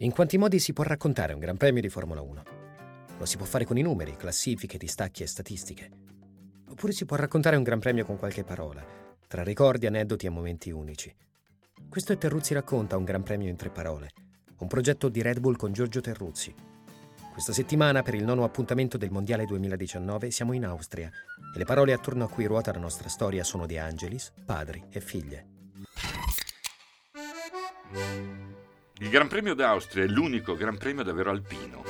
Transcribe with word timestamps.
In 0.00 0.12
quanti 0.12 0.38
modi 0.38 0.60
si 0.60 0.72
può 0.72 0.84
raccontare 0.84 1.32
un 1.32 1.40
Gran 1.40 1.56
Premio 1.56 1.80
di 1.80 1.88
Formula 1.88 2.20
1? 2.20 2.42
Lo 3.18 3.24
si 3.24 3.36
può 3.36 3.44
fare 3.44 3.64
con 3.64 3.76
i 3.78 3.82
numeri, 3.82 4.14
classifiche, 4.14 4.78
distacchi 4.78 5.24
e 5.24 5.26
statistiche. 5.26 5.90
Oppure 6.68 6.92
si 6.92 7.04
può 7.04 7.16
raccontare 7.16 7.56
un 7.56 7.64
Gran 7.64 7.80
Premio 7.80 8.04
con 8.04 8.16
qualche 8.16 8.44
parola, 8.44 8.80
tra 9.26 9.42
ricordi, 9.42 9.86
aneddoti 9.86 10.26
e 10.26 10.30
momenti 10.30 10.70
unici. 10.70 11.12
Questo 11.88 12.12
è 12.12 12.18
Terruzzi 12.18 12.54
racconta 12.54 12.96
un 12.96 13.02
Gran 13.02 13.24
Premio 13.24 13.48
in 13.48 13.56
tre 13.56 13.70
parole, 13.70 14.12
un 14.58 14.68
progetto 14.68 15.08
di 15.08 15.20
Red 15.20 15.40
Bull 15.40 15.56
con 15.56 15.72
Giorgio 15.72 16.00
Terruzzi. 16.00 16.54
Questa 17.32 17.52
settimana, 17.52 18.02
per 18.02 18.14
il 18.14 18.22
nono 18.22 18.44
appuntamento 18.44 18.98
del 18.98 19.10
Mondiale 19.10 19.46
2019, 19.46 20.30
siamo 20.30 20.52
in 20.52 20.64
Austria 20.64 21.08
e 21.08 21.58
le 21.58 21.64
parole 21.64 21.92
attorno 21.92 22.22
a 22.22 22.28
cui 22.28 22.46
ruota 22.46 22.70
la 22.70 22.78
nostra 22.78 23.08
storia 23.08 23.42
sono 23.42 23.66
De 23.66 23.80
Angelis, 23.80 24.32
padri 24.44 24.80
e 24.90 25.00
figlie. 25.00 25.46
Il 29.08 29.14
Gran 29.14 29.26
Premio 29.26 29.54
d'Austria 29.54 30.04
è 30.04 30.06
l'unico 30.06 30.54
Gran 30.54 30.76
Premio 30.76 31.02
davvero 31.02 31.30
alpino. 31.30 31.82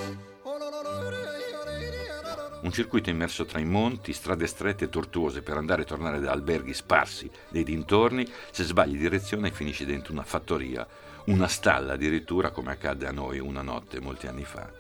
Un 2.63 2.71
circuito 2.71 3.11
immerso 3.11 3.45
tra 3.45 3.59
i 3.59 3.65
monti, 3.65 4.13
strade 4.13 4.47
strette 4.47 4.85
e 4.85 4.89
tortuose 4.89 5.43
per 5.43 5.57
andare 5.57 5.83
e 5.83 5.85
tornare 5.85 6.21
da 6.21 6.31
alberghi 6.31 6.73
sparsi 6.73 7.29
nei 7.49 7.65
dintorni, 7.65 8.25
se 8.53 8.63
sbagli 8.63 8.97
direzione 8.97 9.51
finisci 9.51 9.85
dentro 9.85 10.13
una 10.13 10.23
fattoria, 10.23 10.87
una 11.25 11.49
stalla 11.49 11.95
addirittura 11.95 12.53
come 12.53 12.71
accadde 12.71 13.09
a 13.09 13.11
noi 13.11 13.41
una 13.41 13.63
notte 13.63 13.99
molti 13.99 14.29
anni 14.29 14.45
fa. 14.45 14.71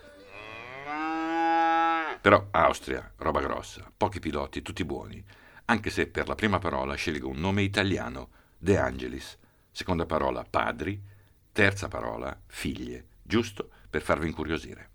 Però 2.20 2.46
Austria, 2.52 3.14
roba 3.16 3.40
grossa, 3.40 3.90
pochi 3.96 4.20
piloti, 4.20 4.62
tutti 4.62 4.84
buoni, 4.84 5.20
anche 5.64 5.90
se 5.90 6.06
per 6.06 6.28
la 6.28 6.36
prima 6.36 6.60
parola 6.60 6.94
scelgo 6.94 7.26
un 7.26 7.40
nome 7.40 7.62
italiano, 7.62 8.28
De 8.56 8.78
Angelis, 8.78 9.36
seconda 9.72 10.06
parola 10.06 10.46
padri, 10.48 11.16
Terza 11.52 11.88
parola, 11.88 12.38
figlie, 12.46 13.06
giusto 13.22 13.70
per 13.90 14.02
farvi 14.02 14.26
incuriosire. 14.26 14.90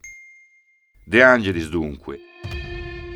De 1.06 1.22
Angelis 1.22 1.68
dunque. 1.70 2.20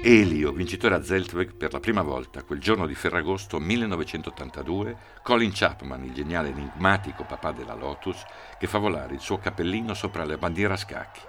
Elio, 0.03 0.51
vincitore 0.51 0.95
a 0.95 1.03
Zeltweg 1.03 1.53
per 1.55 1.73
la 1.73 1.79
prima 1.79 2.01
volta 2.01 2.43
quel 2.43 2.59
giorno 2.59 2.85
di 2.85 2.95
Ferragosto 2.95 3.59
1982, 3.59 4.97
Colin 5.23 5.51
Chapman, 5.53 6.03
il 6.03 6.13
geniale 6.13 6.49
enigmatico 6.49 7.23
papà 7.23 7.51
della 7.51 7.73
Lotus, 7.73 8.23
che 8.59 8.67
fa 8.67 8.77
volare 8.77 9.15
il 9.15 9.19
suo 9.19 9.37
cappellino 9.37 9.93
sopra 9.93 10.25
la 10.25 10.37
bandiera 10.37 10.73
a 10.73 10.77
scacchi. 10.77 11.21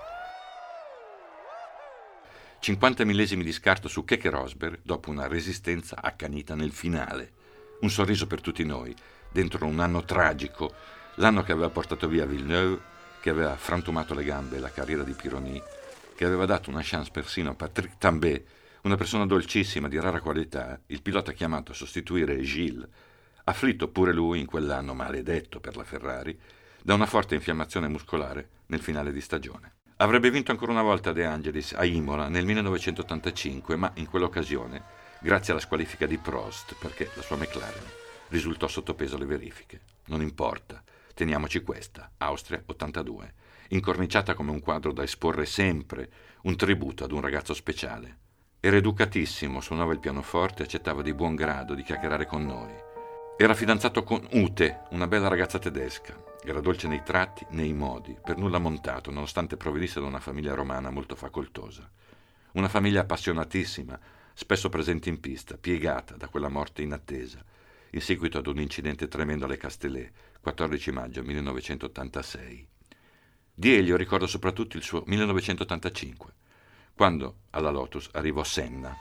50 2.61 3.05
millesimi 3.05 3.45
di 3.45 3.53
scarto 3.53 3.87
su 3.87 4.05
Keke 4.05 4.31
Rosberg 4.31 4.81
dopo 4.83 5.11
una 5.11 5.29
resistenza 5.29 6.03
accanita 6.03 6.57
nel 6.57 6.73
finale. 6.73 7.33
Un 7.81 7.91
sorriso 7.91 8.27
per 8.27 8.41
tutti 8.41 8.65
noi, 8.65 8.95
dentro 9.31 9.65
un 9.65 9.79
anno 9.79 10.05
tragico 10.05 10.75
L'anno 11.19 11.43
che 11.43 11.51
aveva 11.51 11.69
portato 11.69 12.07
via 12.07 12.27
Villeneuve, 12.27 12.81
che 13.21 13.31
aveva 13.31 13.57
frantumato 13.57 14.15
le 14.15 14.23
gambe 14.23 14.57
e 14.57 14.61
la 14.61 14.71
carriera 14.71 15.03
di 15.03 15.15
Pironi, 15.15 15.61
che 16.15 16.25
aveva 16.25 16.47
dato 16.47 16.71
una 16.71 16.81
chance 16.85 17.11
persino 17.11 17.51
a 17.51 17.55
Patrick 17.55 17.99
Tambay, 17.99 18.45
una 18.83 18.95
persona 18.95 19.27
dolcissima 19.27 19.89
di 19.89 19.99
rara 19.99 20.21
qualità, 20.21 20.81
il 20.87 21.03
pilota 21.03 21.33
chiamato 21.33 21.73
a 21.73 21.75
sostituire 21.75 22.41
Gilles, 22.43 22.87
afflitto 23.45 23.89
pure 23.89 24.13
lui 24.13 24.39
in 24.39 24.47
quell'anno 24.47 24.95
maledetto 24.95 25.59
per 25.59 25.75
la 25.75 25.83
Ferrari, 25.83 26.39
da 26.81 26.95
una 26.95 27.07
forte 27.07 27.35
infiammazione 27.35 27.89
muscolare 27.89 28.51
nel 28.67 28.81
finale 28.81 29.11
di 29.11 29.21
stagione. 29.21 29.73
Avrebbe 29.97 30.31
vinto 30.31 30.53
ancora 30.53 30.71
una 30.71 30.83
volta 30.83 31.11
De 31.11 31.25
Angelis 31.25 31.73
a 31.73 31.85
Imola 31.85 32.29
nel 32.29 32.45
1985, 32.45 33.75
ma 33.75 33.91
in 33.95 34.09
quell'occasione, 34.09 34.85
grazie 35.19 35.53
alla 35.53 35.63
squalifica 35.63 36.07
di 36.07 36.17
Prost, 36.17 36.77
perché 36.79 37.11
la 37.15 37.23
sua 37.23 37.35
McLaren 37.35 37.91
risultò 38.29 38.69
sottopeso 38.69 39.17
alle 39.17 39.27
verifiche. 39.27 39.81
Non 40.07 40.23
importa. 40.23 40.81
Teniamoci 41.19 41.63
questa, 41.63 42.13
Austria 42.19 42.63
82, 42.65 43.35
incorniciata 43.71 44.35
come 44.35 44.53
un 44.53 44.61
quadro 44.61 44.93
da 44.93 45.03
esporre 45.03 45.47
sempre, 45.47 46.09
un 46.43 46.55
tributo 46.55 47.03
ad 47.03 47.11
un 47.11 47.21
ragazzo 47.21 47.55
speciale. 47.55 48.19
Era 48.61 48.77
educatissimo, 48.77 49.61
suonava 49.61 49.93
il 49.93 49.99
pianoforte 49.99 50.63
e 50.63 50.67
accettava 50.67 51.03
di 51.03 51.13
buon 51.13 51.35
grado 51.35 51.75
di 51.75 51.83
chiacchierare 51.83 52.25
con 52.25 52.47
noi. 52.47 52.73
Era 53.37 53.55
fidanzato 53.55 54.05
con 54.05 54.29
Ute, 54.31 54.83
una 54.91 55.09
bella 55.09 55.27
ragazza 55.27 55.59
tedesca. 55.59 56.17
Era 56.41 56.61
dolce 56.61 56.87
nei 56.87 57.03
tratti, 57.03 57.45
nei 57.51 57.73
modi, 57.73 58.17
per 58.23 58.37
nulla 58.37 58.59
montato, 58.59 59.11
nonostante 59.11 59.57
provenisse 59.57 59.99
da 59.99 60.07
una 60.07 60.21
famiglia 60.21 60.55
romana 60.55 60.91
molto 60.91 61.17
facoltosa. 61.17 61.91
Una 62.53 62.69
famiglia 62.69 63.01
appassionatissima, 63.01 63.99
spesso 64.35 64.69
presente 64.69 65.09
in 65.09 65.19
pista, 65.19 65.57
piegata 65.57 66.15
da 66.15 66.29
quella 66.29 66.49
morte 66.49 66.83
inattesa, 66.83 67.45
in 67.91 68.01
seguito 68.01 68.39
ad 68.39 68.47
un 68.47 68.61
incidente 68.61 69.09
tremendo 69.09 69.47
alle 69.47 69.57
Castellet, 69.57 70.13
14 70.41 70.93
maggio 70.93 71.23
1986. 71.23 72.69
Di 73.55 73.75
Elio 73.75 73.97
ricordo 73.97 74.27
soprattutto 74.27 74.77
il 74.77 74.83
suo 74.83 75.03
1985, 75.07 76.33
quando 76.95 77.41
alla 77.51 77.71
Lotus 77.71 78.09
arrivò 78.13 78.45
Senna. 78.45 78.97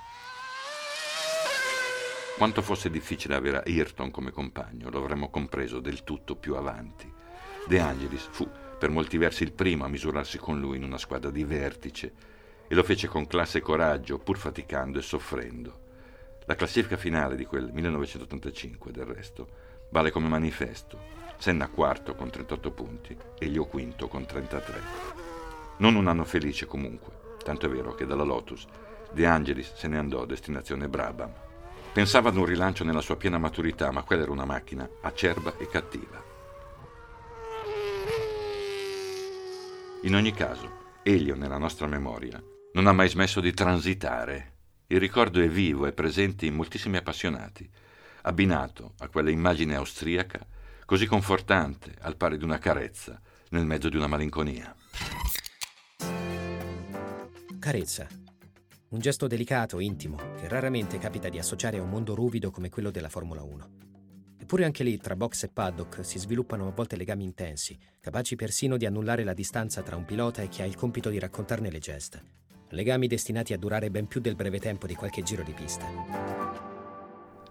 Quanto 2.37 2.61
fosse 2.61 2.89
difficile 2.89 3.35
avere 3.35 3.63
Ayrton 3.65 4.11
come 4.11 4.31
compagno, 4.31 4.89
lo 4.89 4.99
avremmo 4.99 5.29
compreso 5.29 5.79
del 5.79 6.03
tutto 6.03 6.35
più 6.35 6.55
avanti. 6.55 7.11
De 7.67 7.79
Angelis 7.79 8.27
fu 8.31 8.49
per 8.77 8.89
molti 8.89 9.17
versi 9.17 9.43
il 9.43 9.53
primo 9.53 9.85
a 9.85 9.89
misurarsi 9.89 10.37
con 10.37 10.59
lui 10.59 10.77
in 10.77 10.83
una 10.83 10.97
squadra 10.97 11.29
di 11.31 11.43
vertice 11.43 12.13
e 12.67 12.75
lo 12.75 12.83
fece 12.83 13.07
con 13.07 13.27
classe 13.27 13.59
e 13.59 13.61
coraggio, 13.61 14.19
pur 14.19 14.37
faticando 14.37 14.99
e 14.99 15.01
soffrendo. 15.01 15.85
La 16.45 16.55
classifica 16.55 16.97
finale 16.97 17.35
di 17.35 17.45
quel 17.45 17.71
1985, 17.71 18.91
del 18.91 19.05
resto, 19.05 19.49
vale 19.89 20.11
come 20.11 20.27
manifesto. 20.27 21.26
Senna 21.37 21.67
quarto 21.67 22.15
con 22.15 22.29
38 22.29 22.71
punti 22.71 23.17
e 23.37 23.45
Elio 23.45 23.65
quinto 23.65 24.07
con 24.07 24.25
33. 24.25 24.81
Non 25.77 25.95
un 25.95 26.07
anno 26.07 26.25
felice 26.25 26.65
comunque, 26.65 27.35
tanto 27.43 27.67
è 27.67 27.69
vero 27.69 27.93
che 27.93 28.05
dalla 28.05 28.23
Lotus 28.23 28.65
De 29.11 29.25
Angelis 29.25 29.73
se 29.75 29.87
ne 29.87 29.97
andò 29.97 30.23
a 30.23 30.25
destinazione 30.25 30.89
Brabham. 30.89 31.31
Pensava 31.93 32.29
ad 32.29 32.35
un 32.35 32.45
rilancio 32.45 32.83
nella 32.83 33.01
sua 33.01 33.15
piena 33.15 33.37
maturità, 33.37 33.91
ma 33.91 34.03
quella 34.03 34.23
era 34.23 34.31
una 34.31 34.45
macchina 34.45 34.87
acerba 35.01 35.55
e 35.57 35.67
cattiva. 35.67 36.23
In 40.03 40.15
ogni 40.15 40.31
caso, 40.31 40.85
Elio, 41.03 41.35
nella 41.35 41.57
nostra 41.57 41.87
memoria, 41.87 42.41
non 42.73 42.87
ha 42.87 42.91
mai 42.91 43.09
smesso 43.09 43.39
di 43.39 43.53
transitare. 43.53 44.53
Il 44.87 44.99
ricordo 44.99 45.41
è 45.41 45.47
vivo 45.47 45.85
e 45.85 45.91
presente 45.93 46.45
in 46.45 46.53
moltissimi 46.55 46.97
appassionati, 46.97 47.67
abbinato 48.23 48.93
a 48.99 49.07
quella 49.07 49.29
immagine 49.29 49.75
austriaca 49.75 50.45
così 50.87 51.05
confortante, 51.05 51.93
al 51.99 52.15
pari 52.15 52.37
di 52.37 52.45
una 52.45 52.59
carezza, 52.59 53.19
nel 53.49 53.65
mezzo 53.65 53.89
di 53.89 53.97
una 53.97 54.07
malinconia. 54.07 54.73
Carezza. 57.59 58.07
Un 58.91 58.99
gesto 58.99 59.27
delicato, 59.27 59.81
intimo, 59.81 60.15
che 60.37 60.47
raramente 60.47 60.97
capita 60.97 61.27
di 61.27 61.39
associare 61.39 61.77
a 61.77 61.81
un 61.81 61.89
mondo 61.89 62.15
ruvido 62.15 62.51
come 62.51 62.69
quello 62.69 62.89
della 62.89 63.09
Formula 63.09 63.43
1. 63.43 63.69
Eppure 64.39 64.63
anche 64.63 64.85
lì, 64.85 64.97
tra 64.97 65.17
box 65.17 65.43
e 65.43 65.49
paddock, 65.49 66.05
si 66.05 66.19
sviluppano 66.19 66.69
a 66.69 66.71
volte 66.71 66.95
legami 66.95 67.25
intensi, 67.25 67.77
capaci 67.99 68.37
persino 68.37 68.77
di 68.77 68.85
annullare 68.85 69.25
la 69.25 69.33
distanza 69.33 69.81
tra 69.81 69.97
un 69.97 70.05
pilota 70.05 70.41
e 70.41 70.47
chi 70.47 70.61
ha 70.61 70.65
il 70.65 70.77
compito 70.77 71.09
di 71.09 71.19
raccontarne 71.19 71.69
le 71.69 71.79
gesta. 71.79 72.21
Legami 72.69 73.07
destinati 73.07 73.51
a 73.51 73.57
durare 73.57 73.91
ben 73.91 74.07
più 74.07 74.21
del 74.21 74.35
breve 74.35 74.59
tempo 74.59 74.87
di 74.87 74.95
qualche 74.95 75.21
giro 75.21 75.43
di 75.43 75.51
pista. 75.51 75.85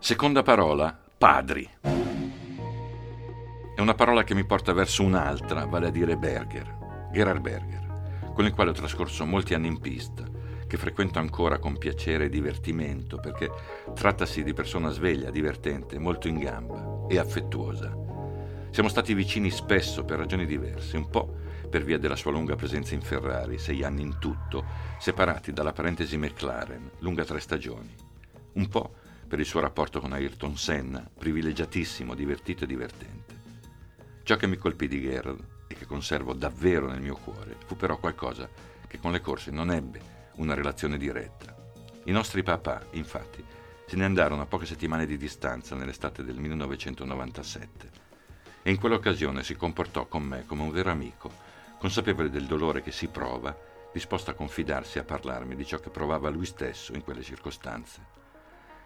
Seconda 0.01 0.43
parola, 0.43 0.99
padri. 1.19 2.16
È 3.77 3.83
una 3.83 3.93
parola 3.93 4.25
che 4.25 4.35
mi 4.35 4.47
porta 4.47 4.73
verso 4.73 5.03
un'altra, 5.03 5.67
vale 5.67 5.89
a 5.89 5.91
dire 5.91 6.17
Berger, 6.17 7.11
Gerhard 7.13 7.43
Berger, 7.43 8.31
con 8.33 8.47
il 8.47 8.55
quale 8.55 8.71
ho 8.71 8.73
trascorso 8.73 9.27
molti 9.27 9.53
anni 9.53 9.67
in 9.67 9.81
pista, 9.81 10.25
che 10.67 10.79
frequento 10.79 11.19
ancora 11.19 11.59
con 11.59 11.77
piacere 11.77 12.25
e 12.25 12.29
divertimento, 12.31 13.19
perché 13.19 13.51
trattasi 13.95 14.43
di 14.43 14.55
persona 14.55 14.89
sveglia, 14.89 15.29
divertente, 15.29 15.99
molto 15.99 16.27
in 16.27 16.39
gamba 16.39 17.05
e 17.07 17.19
affettuosa. 17.19 17.95
Siamo 18.71 18.89
stati 18.89 19.13
vicini 19.13 19.51
spesso 19.51 20.07
per 20.07 20.21
ragioni 20.21 20.47
diverse, 20.47 20.97
un 20.97 21.11
po' 21.11 21.37
per 21.69 21.85
via 21.85 21.99
della 21.99 22.17
sua 22.17 22.31
lunga 22.31 22.57
presenza 22.57 22.95
in 22.95 23.03
Ferrari, 23.03 23.59
sei 23.59 23.85
anni 23.85 24.01
in 24.01 24.17
tutto, 24.19 24.65
separati 24.99 25.53
dalla 25.53 25.75
parentesi 25.75 26.17
McLaren, 26.17 26.93
lunga 27.01 27.27
tre 27.27 27.41
stagioni. 27.41 27.95
Un 28.55 28.69
po' 28.69 28.95
per 29.29 29.39
il 29.39 29.45
suo 29.45 29.61
rapporto 29.61 30.01
con 30.01 30.15
Ayrton 30.15 30.57
Senna, 30.57 31.07
privilegiatissimo, 31.19 32.15
divertito 32.15 32.65
e 32.65 32.67
divertente. 32.67 33.36
Ciò 34.27 34.35
che 34.35 34.49
mi 34.49 34.57
colpì 34.57 34.89
di 34.89 35.01
Gerald 35.01 35.47
e 35.69 35.77
che 35.77 35.87
conservo 35.87 36.33
davvero 36.33 36.89
nel 36.89 37.01
mio 37.01 37.15
cuore 37.15 37.59
fu 37.65 37.77
però 37.77 37.97
qualcosa 37.97 38.51
che 38.89 38.99
con 38.99 39.13
le 39.13 39.21
corse 39.21 39.53
non 39.53 39.71
ebbe 39.71 40.01
una 40.39 40.53
relazione 40.53 40.99
diretta. 40.99 41.55
I 42.07 42.11
nostri 42.11 42.43
papà, 42.43 42.87
infatti, 42.91 43.45
se 43.87 43.95
ne 43.95 44.05
andarono 44.05 44.43
a 44.43 44.47
poche 44.47 44.67
settimane 44.67 45.07
di 45.07 45.17
distanza 45.17 45.77
nell'estate 45.77 46.25
del 46.25 46.41
1997 46.41 47.91
e 48.65 48.71
in 48.73 48.81
quell'occasione 48.81 49.45
si 49.45 49.55
comportò 49.55 50.07
con 50.07 50.25
me 50.25 50.45
come 50.45 50.63
un 50.63 50.73
vero 50.73 50.91
amico, 50.91 51.31
consapevole 51.79 52.29
del 52.29 52.47
dolore 52.47 52.83
che 52.83 52.91
si 52.91 53.07
prova, 53.07 53.57
disposto 53.93 54.33
a 54.33 54.35
confidarsi 54.35 54.99
e 54.99 55.03
a 55.03 55.05
parlarmi 55.05 55.55
di 55.55 55.65
ciò 55.65 55.79
che 55.79 55.91
provava 55.91 56.31
lui 56.31 56.47
stesso 56.47 56.95
in 56.95 57.05
quelle 57.05 57.23
circostanze. 57.23 58.16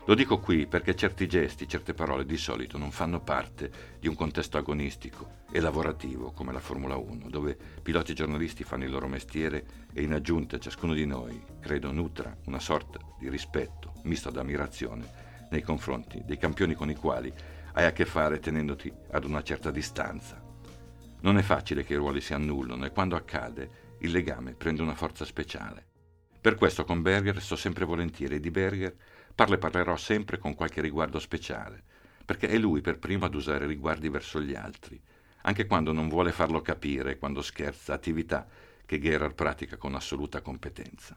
Lo 0.06 0.14
dico 0.14 0.38
qui 0.38 0.66
perché 0.66 0.96
certi 0.96 1.28
gesti, 1.28 1.68
certe 1.68 1.92
parole 1.92 2.24
di 2.24 2.38
solito 2.38 2.78
non 2.78 2.90
fanno 2.90 3.20
parte 3.20 3.98
di 4.00 4.08
un 4.08 4.14
contesto 4.14 4.56
agonistico 4.56 5.38
e 5.52 5.60
lavorativo 5.60 6.32
come 6.32 6.52
la 6.52 6.58
Formula 6.58 6.96
1, 6.96 7.28
dove 7.28 7.56
piloti 7.82 8.12
e 8.12 8.14
giornalisti 8.14 8.64
fanno 8.64 8.84
il 8.84 8.90
loro 8.90 9.08
mestiere 9.08 9.64
e 9.92 10.02
in 10.02 10.14
aggiunta 10.14 10.58
ciascuno 10.58 10.94
di 10.94 11.04
noi, 11.04 11.40
credo, 11.60 11.92
nutra 11.92 12.34
una 12.46 12.58
sorta 12.58 12.98
di 13.18 13.28
rispetto 13.28 13.92
misto 14.04 14.30
ad 14.30 14.38
ammirazione 14.38 15.28
nei 15.50 15.62
confronti 15.62 16.22
dei 16.24 16.38
campioni 16.38 16.74
con 16.74 16.88
i 16.88 16.96
quali 16.96 17.32
hai 17.74 17.84
a 17.84 17.92
che 17.92 18.06
fare 18.06 18.40
tenendoti 18.40 18.90
ad 19.10 19.24
una 19.24 19.42
certa 19.42 19.70
distanza. 19.70 20.42
Non 21.20 21.36
è 21.36 21.42
facile 21.42 21.84
che 21.84 21.92
i 21.92 21.98
ruoli 21.98 22.22
si 22.22 22.32
annullino 22.32 22.86
e 22.86 22.90
quando 22.90 23.16
accade 23.16 23.96
il 23.98 24.10
legame 24.10 24.54
prende 24.54 24.80
una 24.80 24.94
forza 24.94 25.26
speciale. 25.26 25.86
Per 26.40 26.54
questo 26.54 26.84
con 26.84 27.02
Berger 27.02 27.38
sto 27.42 27.54
sempre 27.54 27.84
volentieri 27.84 28.36
e 28.36 28.40
di 28.40 28.50
Berger 28.50 28.96
parlo 29.34 29.54
e 29.54 29.58
parlerò 29.58 29.96
sempre 29.96 30.38
con 30.38 30.54
qualche 30.54 30.80
riguardo 30.80 31.18
speciale, 31.18 31.82
perché 32.24 32.48
è 32.48 32.58
lui 32.58 32.80
per 32.80 32.98
primo 32.98 33.24
ad 33.24 33.34
usare 33.34 33.66
riguardi 33.66 34.08
verso 34.08 34.40
gli 34.40 34.54
altri, 34.54 35.00
anche 35.42 35.66
quando 35.66 35.92
non 35.92 36.08
vuole 36.08 36.32
farlo 36.32 36.60
capire, 36.60 37.18
quando 37.18 37.42
scherza, 37.42 37.94
attività 37.94 38.46
che 38.84 38.98
Gerard 38.98 39.34
pratica 39.34 39.76
con 39.76 39.94
assoluta 39.94 40.40
competenza. 40.40 41.16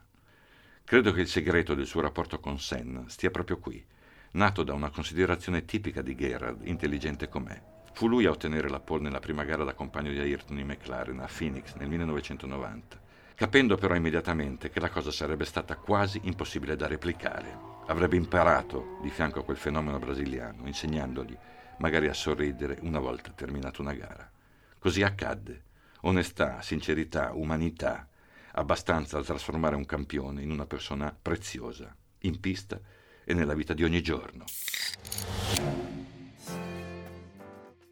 Credo 0.84 1.12
che 1.12 1.22
il 1.22 1.28
segreto 1.28 1.74
del 1.74 1.86
suo 1.86 2.00
rapporto 2.00 2.40
con 2.40 2.60
Senna 2.60 3.04
stia 3.08 3.30
proprio 3.30 3.58
qui, 3.58 3.84
nato 4.32 4.62
da 4.62 4.74
una 4.74 4.90
considerazione 4.90 5.64
tipica 5.64 6.02
di 6.02 6.14
Gerard, 6.14 6.66
intelligente 6.66 7.28
com'è. 7.28 7.60
Fu 7.92 8.08
lui 8.08 8.26
a 8.26 8.30
ottenere 8.30 8.68
la 8.68 8.80
pole 8.80 9.02
nella 9.02 9.20
prima 9.20 9.44
gara 9.44 9.64
da 9.64 9.74
compagno 9.74 10.10
di 10.10 10.18
Ayrton 10.18 10.58
in 10.58 10.66
McLaren 10.66 11.20
a 11.20 11.28
Phoenix 11.28 11.74
nel 11.74 11.88
1990, 11.88 13.00
capendo 13.34 13.76
però 13.76 13.94
immediatamente 13.94 14.70
che 14.70 14.80
la 14.80 14.90
cosa 14.90 15.10
sarebbe 15.10 15.44
stata 15.44 15.76
quasi 15.76 16.20
impossibile 16.24 16.76
da 16.76 16.86
replicare. 16.86 17.73
Avrebbe 17.86 18.16
imparato 18.16 18.98
di 19.02 19.10
fianco 19.10 19.40
a 19.40 19.44
quel 19.44 19.56
fenomeno 19.56 19.98
brasiliano, 19.98 20.66
insegnandogli 20.66 21.36
magari 21.78 22.08
a 22.08 22.14
sorridere 22.14 22.78
una 22.82 22.98
volta 22.98 23.30
terminata 23.30 23.82
una 23.82 23.94
gara. 23.94 24.30
Così 24.78 25.02
accadde. 25.02 25.62
Onestà, 26.02 26.60
sincerità, 26.60 27.32
umanità, 27.32 28.06
abbastanza 28.52 29.16
da 29.16 29.24
trasformare 29.24 29.74
un 29.74 29.86
campione 29.86 30.42
in 30.42 30.50
una 30.50 30.66
persona 30.66 31.16
preziosa, 31.20 31.94
in 32.20 32.40
pista 32.40 32.78
e 33.24 33.32
nella 33.32 33.54
vita 33.54 33.72
di 33.72 33.84
ogni 33.84 34.02
giorno. 34.02 34.44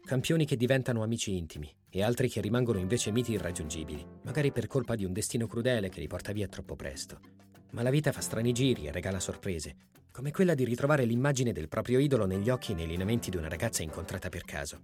Campioni 0.05 0.45
che 0.45 0.57
diventano 0.57 1.01
amici 1.01 1.35
intimi 1.35 1.73
e 1.89 2.03
altri 2.03 2.29
che 2.29 2.41
rimangono 2.41 2.77
invece 2.77 3.11
miti 3.11 3.31
irraggiungibili, 3.31 4.05
magari 4.23 4.51
per 4.51 4.67
colpa 4.67 4.95
di 4.95 5.05
un 5.05 5.13
destino 5.13 5.47
crudele 5.47 5.89
che 5.89 5.99
li 5.99 6.07
porta 6.07 6.31
via 6.31 6.47
troppo 6.47 6.75
presto. 6.75 7.42
Ma 7.73 7.81
la 7.81 7.89
vita 7.89 8.11
fa 8.11 8.21
strani 8.21 8.51
giri 8.51 8.85
e 8.85 8.91
regala 8.91 9.19
sorprese, 9.19 9.75
come 10.11 10.31
quella 10.31 10.53
di 10.53 10.63
ritrovare 10.63 11.05
l'immagine 11.05 11.51
del 11.53 11.67
proprio 11.67 11.97
idolo 11.97 12.25
negli 12.25 12.49
occhi 12.49 12.71
e 12.71 12.75
nei 12.75 12.85
lineamenti 12.85 13.31
di 13.31 13.37
una 13.37 13.49
ragazza 13.49 13.81
incontrata 13.81 14.29
per 14.29 14.45
caso. 14.45 14.79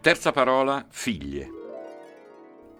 Terza 0.00 0.32
parola, 0.32 0.84
figlie. 0.90 1.48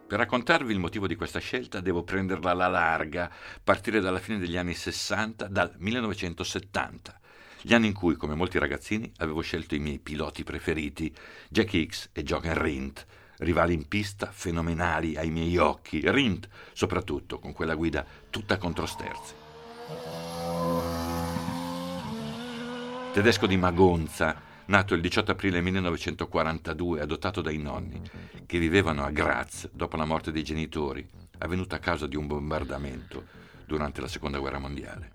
Per 0.08 0.18
raccontarvi 0.18 0.72
il 0.72 0.80
motivo 0.80 1.06
di 1.06 1.14
questa 1.14 1.38
scelta 1.38 1.80
devo 1.80 2.02
prenderla 2.02 2.50
alla 2.50 2.66
larga, 2.66 3.30
partire 3.62 4.00
dalla 4.00 4.18
fine 4.18 4.38
degli 4.38 4.56
anni 4.56 4.74
60, 4.74 5.46
dal 5.46 5.72
1970, 5.78 7.20
gli 7.62 7.74
anni 7.74 7.86
in 7.86 7.92
cui, 7.92 8.16
come 8.16 8.34
molti 8.34 8.58
ragazzini, 8.58 9.12
avevo 9.18 9.40
scelto 9.40 9.76
i 9.76 9.78
miei 9.78 10.00
piloti 10.00 10.42
preferiti, 10.42 11.14
Jack 11.48 11.72
Hicks 11.74 12.08
e 12.12 12.24
Jochen 12.24 12.60
Rindt, 12.60 13.06
rivali 13.40 13.74
in 13.74 13.88
pista 13.88 14.30
fenomenali 14.32 15.16
ai 15.16 15.30
miei 15.30 15.56
occhi, 15.56 16.00
Rindt 16.04 16.48
soprattutto, 16.72 17.38
con 17.38 17.52
quella 17.52 17.74
guida 17.74 18.04
tutta 18.30 18.56
contro 18.56 18.86
sterzi. 18.86 19.34
Tedesco 23.12 23.46
di 23.46 23.56
Magonza, 23.56 24.40
nato 24.66 24.94
il 24.94 25.00
18 25.00 25.32
aprile 25.32 25.60
1942, 25.60 27.00
adottato 27.00 27.40
dai 27.40 27.58
nonni, 27.58 28.00
che 28.46 28.58
vivevano 28.58 29.04
a 29.04 29.10
Graz 29.10 29.68
dopo 29.72 29.96
la 29.96 30.04
morte 30.04 30.30
dei 30.30 30.44
genitori, 30.44 31.06
avvenuta 31.38 31.76
a 31.76 31.80
causa 31.80 32.06
di 32.06 32.16
un 32.16 32.26
bombardamento 32.26 33.24
durante 33.66 34.00
la 34.00 34.08
Seconda 34.08 34.38
Guerra 34.38 34.58
Mondiale. 34.58 35.10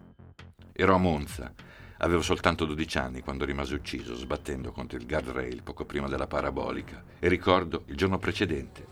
Ero 0.73 0.95
a 0.95 0.97
Monza, 0.97 1.53
avevo 1.97 2.21
soltanto 2.21 2.65
12 2.65 2.97
anni 2.97 3.21
quando 3.21 3.45
rimase 3.45 3.75
ucciso 3.75 4.15
sbattendo 4.15 4.71
contro 4.71 4.97
il 4.97 5.05
guardrail 5.05 5.63
poco 5.63 5.85
prima 5.85 6.07
della 6.07 6.27
parabolica 6.27 7.03
e 7.19 7.27
ricordo 7.27 7.83
il 7.87 7.95
giorno 7.95 8.17
precedente 8.17 8.85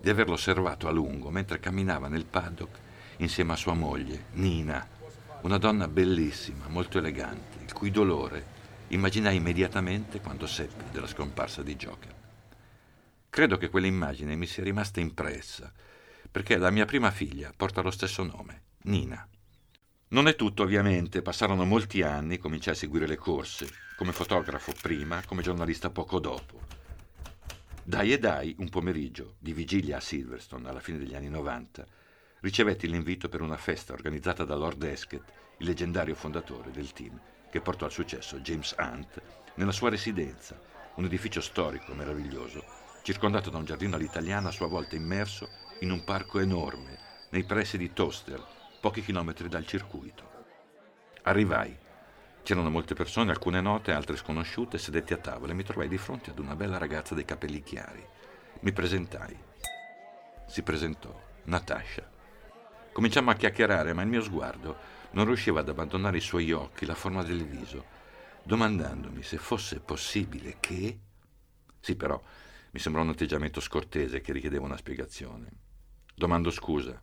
di 0.00 0.10
averlo 0.10 0.34
osservato 0.34 0.88
a 0.88 0.90
lungo 0.90 1.30
mentre 1.30 1.60
camminava 1.60 2.08
nel 2.08 2.24
paddock 2.24 2.78
insieme 3.20 3.52
a 3.52 3.56
sua 3.56 3.74
moglie, 3.74 4.26
Nina, 4.32 4.86
una 5.42 5.58
donna 5.58 5.88
bellissima, 5.88 6.68
molto 6.68 6.98
elegante, 6.98 7.58
il 7.64 7.72
cui 7.72 7.90
dolore 7.90 8.58
immaginai 8.88 9.36
immediatamente 9.36 10.20
quando 10.20 10.46
seppi 10.46 10.84
della 10.90 11.06
scomparsa 11.06 11.62
di 11.62 11.76
Joker. 11.76 12.14
Credo 13.28 13.56
che 13.58 13.68
quell'immagine 13.68 14.34
mi 14.36 14.46
sia 14.46 14.64
rimasta 14.64 15.00
impressa, 15.00 15.72
perché 16.30 16.56
la 16.56 16.70
mia 16.70 16.84
prima 16.84 17.10
figlia 17.10 17.52
porta 17.54 17.80
lo 17.80 17.90
stesso 17.90 18.22
nome, 18.24 18.62
Nina. 18.82 19.26
Non 20.12 20.26
è 20.26 20.34
tutto, 20.34 20.64
ovviamente, 20.64 21.22
passarono 21.22 21.64
molti 21.64 22.02
anni, 22.02 22.38
cominciai 22.38 22.74
a 22.74 22.76
seguire 22.76 23.06
le 23.06 23.14
corse, 23.14 23.68
come 23.96 24.10
fotografo 24.10 24.72
prima, 24.82 25.22
come 25.24 25.40
giornalista 25.40 25.90
poco 25.90 26.18
dopo. 26.18 26.62
Dai 27.84 28.12
e 28.12 28.18
dai, 28.18 28.56
un 28.58 28.68
pomeriggio 28.70 29.36
di 29.38 29.52
vigilia 29.52 29.98
a 29.98 30.00
Silverstone 30.00 30.68
alla 30.68 30.80
fine 30.80 30.98
degli 30.98 31.14
anni 31.14 31.28
90, 31.28 31.86
ricevetti 32.40 32.88
l'invito 32.88 33.28
per 33.28 33.40
una 33.40 33.56
festa 33.56 33.92
organizzata 33.92 34.44
da 34.44 34.56
Lord 34.56 34.82
Esket, 34.82 35.22
il 35.58 35.66
leggendario 35.66 36.16
fondatore 36.16 36.72
del 36.72 36.92
team 36.92 37.16
che 37.48 37.60
portò 37.60 37.84
al 37.84 37.92
successo 37.92 38.40
James 38.40 38.74
Hunt 38.78 39.22
nella 39.54 39.70
sua 39.70 39.90
residenza, 39.90 40.60
un 40.96 41.04
edificio 41.04 41.40
storico 41.40 41.94
meraviglioso, 41.94 42.64
circondato 43.04 43.48
da 43.48 43.58
un 43.58 43.64
giardino 43.64 43.94
all'italiana 43.94 44.48
a 44.48 44.52
sua 44.52 44.66
volta 44.66 44.96
immerso 44.96 45.48
in 45.82 45.92
un 45.92 46.02
parco 46.02 46.40
enorme 46.40 46.98
nei 47.30 47.44
pressi 47.44 47.78
di 47.78 47.92
Toster, 47.92 48.58
pochi 48.80 49.02
chilometri 49.02 49.48
dal 49.48 49.66
circuito. 49.66 50.28
Arrivai. 51.22 51.76
C'erano 52.42 52.70
molte 52.70 52.94
persone, 52.94 53.30
alcune 53.30 53.60
note, 53.60 53.92
altre 53.92 54.16
sconosciute, 54.16 54.78
sedetti 54.78 55.12
a 55.12 55.18
tavola 55.18 55.52
e 55.52 55.54
mi 55.54 55.62
trovai 55.62 55.86
di 55.86 55.98
fronte 55.98 56.30
ad 56.30 56.38
una 56.38 56.56
bella 56.56 56.78
ragazza 56.78 57.14
dai 57.14 57.26
capelli 57.26 57.62
chiari. 57.62 58.02
Mi 58.60 58.72
presentai. 58.72 59.38
Si 60.46 60.62
presentò, 60.62 61.14
Natasha. 61.44 62.08
Cominciammo 62.92 63.30
a 63.30 63.34
chiacchierare, 63.34 63.92
ma 63.92 64.00
il 64.00 64.08
mio 64.08 64.22
sguardo 64.22 64.76
non 65.10 65.26
riusciva 65.26 65.60
ad 65.60 65.68
abbandonare 65.68 66.16
i 66.16 66.22
suoi 66.22 66.50
occhi, 66.50 66.86
la 66.86 66.94
forma 66.94 67.22
del 67.22 67.44
viso, 67.44 67.84
domandandomi 68.42 69.22
se 69.22 69.36
fosse 69.36 69.80
possibile 69.80 70.56
che... 70.58 70.98
Sì, 71.78 71.96
però 71.96 72.20
mi 72.70 72.78
sembrò 72.80 73.02
un 73.02 73.10
atteggiamento 73.10 73.60
scortese 73.60 74.22
che 74.22 74.32
richiedeva 74.32 74.64
una 74.64 74.76
spiegazione. 74.76 75.48
Domando 76.14 76.50
scusa, 76.50 77.00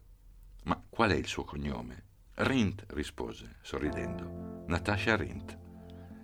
ma 0.68 0.82
qual 0.90 1.12
è 1.12 1.16
il 1.16 1.28
suo 1.28 1.46
cognome? 1.46 2.04
Rint, 2.36 2.86
rispose, 2.90 3.56
sorridendo. 3.62 4.66
Natasha 4.68 5.16
Rint. 5.16 5.58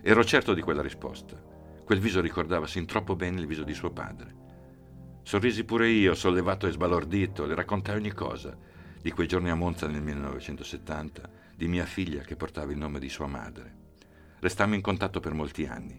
Ero 0.01 0.23
certo 0.25 0.53
di 0.53 0.62
quella 0.62 0.81
risposta. 0.81 1.41
Quel 1.85 2.00
viso 2.00 2.19
ricordava 2.19 2.67
sin 2.67 2.85
troppo 2.85 3.15
bene 3.15 3.39
il 3.39 3.47
viso 3.47 3.63
di 3.63 3.73
suo 3.73 3.91
padre. 3.91 4.41
Sorrisi 5.23 5.63
pure 5.63 5.88
io, 5.88 6.13
sollevato 6.13 6.67
e 6.67 6.71
sbalordito, 6.71 7.45
le 7.45 7.55
raccontai 7.55 7.95
ogni 7.95 8.12
cosa, 8.12 8.57
di 9.01 9.12
quei 9.12 9.27
giorni 9.27 9.50
a 9.50 9.55
Monza 9.55 9.88
nel 9.88 10.01
1970, 10.01 11.29
di 11.55 11.67
mia 11.69 11.85
figlia 11.85 12.23
che 12.23 12.35
portava 12.35 12.73
il 12.73 12.77
nome 12.77 13.00
di 13.00 13.07
sua 13.07 13.27
madre. 13.27 13.75
Restammo 14.39 14.75
in 14.75 14.81
contatto 14.81 15.21
per 15.21 15.33
molti 15.33 15.65
anni. 15.65 15.97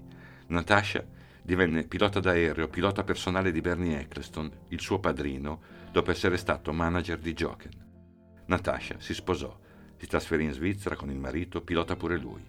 Natasha 0.49 1.03
divenne 1.41 1.85
pilota 1.85 2.21
d'aereo, 2.21 2.69
pilota 2.69 3.05
personale 3.05 3.51
di 3.53 3.63
Bernie 3.63 4.01
Eccleston, 4.01 4.51
il 4.69 4.81
suo 4.81 4.99
padrino, 5.01 5.63
dopo 5.91 6.11
essere 6.11 6.37
stato 6.37 6.75
manager 6.75 7.19
di 7.19 7.33
Jochen. 7.33 7.84
Natasha 8.47 8.97
si 8.99 9.15
sposò, 9.15 9.57
si 9.97 10.07
trasferì 10.07 10.45
in 10.45 10.53
Svizzera 10.53 10.97
con 10.97 11.11
il 11.11 11.19
marito, 11.19 11.63
pilota 11.63 11.97
pure 11.97 12.19
lui. 12.19 12.45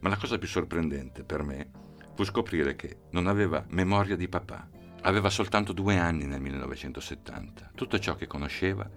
Ma 0.00 0.08
la 0.08 0.16
cosa 0.16 0.38
più 0.38 0.48
sorprendente 0.48 1.24
per 1.24 1.42
me 1.42 1.70
fu 2.14 2.24
scoprire 2.24 2.76
che 2.76 2.98
non 3.10 3.26
aveva 3.26 3.64
memoria 3.68 4.16
di 4.16 4.28
papà. 4.28 4.68
Aveva 5.02 5.30
soltanto 5.30 5.72
due 5.72 5.96
anni 5.96 6.26
nel 6.26 6.40
1970. 6.40 7.70
Tutto 7.74 7.98
ciò 7.98 8.14
che 8.16 8.26
conosceva 8.26 8.88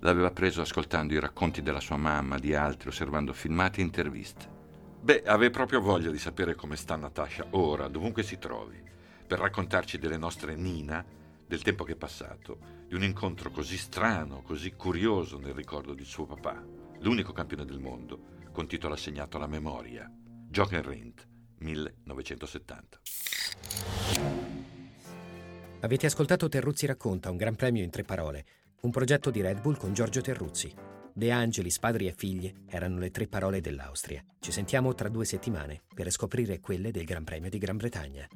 l'aveva 0.00 0.30
preso 0.30 0.62
ascoltando 0.62 1.14
i 1.14 1.20
racconti 1.20 1.62
della 1.62 1.80
sua 1.80 1.96
mamma, 1.96 2.38
di 2.38 2.54
altri, 2.54 2.88
osservando 2.88 3.32
filmati 3.32 3.80
e 3.80 3.84
interviste. 3.84 4.48
Beh, 5.00 5.22
aveva 5.24 5.50
proprio 5.50 5.80
voglia 5.80 6.10
di 6.10 6.18
sapere 6.18 6.54
come 6.54 6.76
sta 6.76 6.96
Natasha 6.96 7.46
ora, 7.50 7.88
dovunque 7.88 8.22
si 8.22 8.38
trovi, 8.38 8.82
per 9.26 9.38
raccontarci 9.38 9.98
delle 9.98 10.16
nostre 10.16 10.56
Nina, 10.56 11.04
del 11.50 11.62
tempo 11.62 11.82
che 11.82 11.94
è 11.94 11.96
passato, 11.96 12.60
di 12.86 12.94
un 12.94 13.02
incontro 13.02 13.50
così 13.50 13.76
strano, 13.76 14.40
così 14.40 14.70
curioso 14.70 15.36
nel 15.40 15.52
ricordo 15.52 15.94
di 15.94 16.04
suo 16.04 16.24
papà, 16.24 16.64
l'unico 17.00 17.32
campione 17.32 17.64
del 17.64 17.80
mondo, 17.80 18.38
con 18.52 18.68
titolo 18.68 18.94
assegnato 18.94 19.36
alla 19.36 19.48
memoria, 19.48 20.08
Jochen 20.48 20.88
Rindt, 20.88 21.26
1970. 21.58 23.00
Avete 25.80 26.06
ascoltato 26.06 26.48
Terruzzi 26.48 26.86
racconta 26.86 27.32
un 27.32 27.36
gran 27.36 27.56
premio 27.56 27.82
in 27.82 27.90
tre 27.90 28.04
parole 28.04 28.44
un 28.82 28.90
progetto 28.92 29.30
di 29.30 29.40
Red 29.40 29.60
Bull 29.60 29.76
con 29.76 29.92
Giorgio 29.92 30.20
Terruzzi. 30.20 30.72
De 31.12 31.32
Angelis, 31.32 31.80
padri 31.80 32.06
e 32.06 32.14
figli 32.16 32.54
erano 32.68 32.98
le 32.98 33.10
tre 33.10 33.26
parole 33.26 33.60
dell'Austria. 33.60 34.24
Ci 34.38 34.52
sentiamo 34.52 34.94
tra 34.94 35.08
due 35.08 35.24
settimane 35.24 35.82
per 35.92 36.10
scoprire 36.12 36.60
quelle 36.60 36.92
del 36.92 37.04
Gran 37.04 37.24
Premio 37.24 37.50
di 37.50 37.58
Gran 37.58 37.76
Bretagna. 37.76 38.28